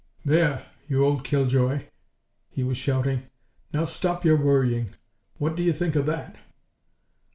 "There, 0.25 0.65
you 0.89 1.05
old 1.05 1.23
killjoy!" 1.23 1.83
he 2.49 2.63
was 2.63 2.75
shouting. 2.75 3.27
"Now 3.71 3.83
stop 3.83 4.25
your 4.25 4.35
worrying. 4.35 4.95
What 5.37 5.55
do 5.55 5.61
you 5.61 5.73
think 5.73 5.95
of 5.95 6.07
that?" 6.07 6.37